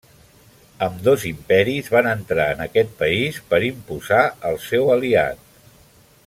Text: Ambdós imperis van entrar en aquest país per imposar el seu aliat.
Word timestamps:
Ambdós 0.85 1.25
imperis 1.31 1.91
van 1.95 2.09
entrar 2.13 2.47
en 2.55 2.65
aquest 2.65 2.97
país 3.03 3.39
per 3.53 3.61
imposar 3.69 4.25
el 4.53 4.59
seu 4.65 4.91
aliat. 4.97 5.47